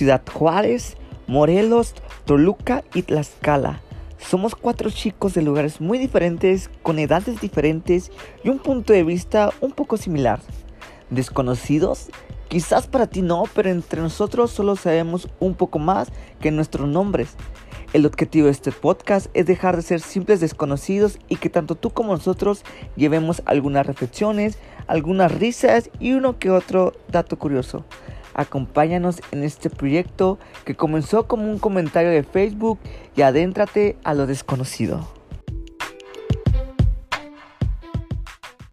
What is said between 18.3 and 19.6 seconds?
de este podcast es